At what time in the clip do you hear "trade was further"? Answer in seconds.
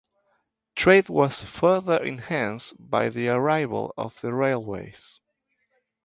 0.73-2.03